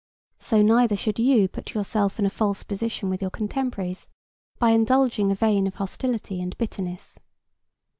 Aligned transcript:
So 0.39 0.63
neither 0.63 0.95
should 0.95 1.19
you 1.19 1.47
put 1.47 1.75
yourself 1.75 2.17
in 2.17 2.25
a 2.25 2.31
false 2.31 2.63
position 2.63 3.07
with 3.07 3.21
your 3.21 3.29
contemporaries 3.29 4.07
by 4.57 4.71
indulging 4.71 5.31
a 5.31 5.35
vein 5.35 5.67
of 5.67 5.75
hostility 5.75 6.41
and 6.41 6.57
bitterness. 6.57 7.19